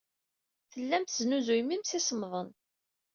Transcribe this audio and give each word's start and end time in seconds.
Tellam 0.71 1.03
tesnuzuyem 1.03 1.69
imsisemḍen. 1.75 2.49